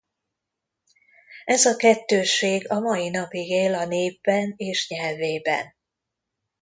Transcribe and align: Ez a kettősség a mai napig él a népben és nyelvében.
Ez 1.45 1.65
a 1.65 1.75
kettősség 1.75 2.69
a 2.71 2.79
mai 2.79 3.09
napig 3.09 3.49
él 3.49 3.73
a 3.73 3.85
népben 3.85 4.53
és 4.57 4.89
nyelvében. 4.89 5.75